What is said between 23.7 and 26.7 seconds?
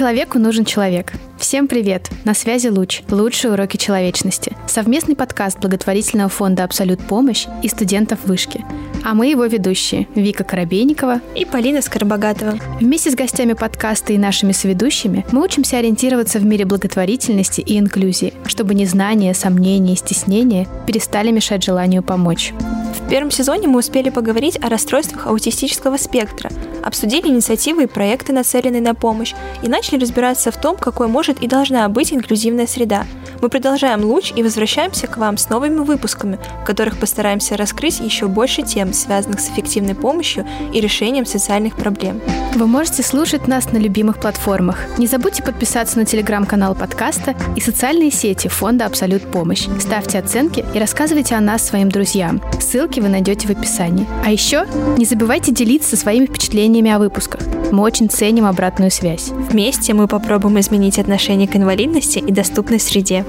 успели поговорить о расстройствах аутистического спектра,